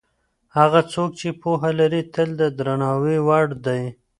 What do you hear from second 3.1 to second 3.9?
وړ دی.